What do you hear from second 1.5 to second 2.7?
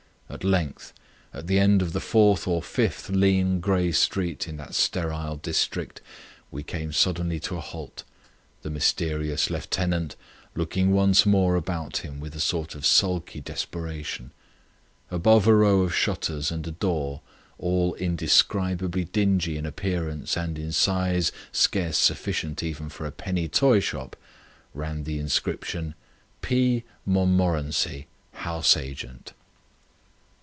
end of the fourth or